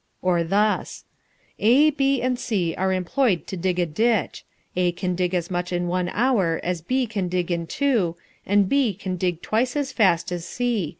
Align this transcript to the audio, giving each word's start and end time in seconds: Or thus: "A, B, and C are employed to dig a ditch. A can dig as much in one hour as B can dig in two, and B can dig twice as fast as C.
Or 0.23 0.43
thus: 0.43 1.05
"A, 1.59 1.91
B, 1.91 2.23
and 2.23 2.39
C 2.39 2.73
are 2.75 2.91
employed 2.91 3.45
to 3.45 3.55
dig 3.55 3.77
a 3.77 3.85
ditch. 3.85 4.43
A 4.75 4.93
can 4.93 5.13
dig 5.13 5.35
as 5.35 5.51
much 5.51 5.71
in 5.71 5.85
one 5.87 6.09
hour 6.09 6.59
as 6.63 6.81
B 6.81 7.05
can 7.05 7.27
dig 7.27 7.51
in 7.51 7.67
two, 7.67 8.17
and 8.43 8.67
B 8.67 8.95
can 8.95 9.15
dig 9.15 9.43
twice 9.43 9.75
as 9.75 9.91
fast 9.91 10.31
as 10.31 10.43
C. 10.43 10.89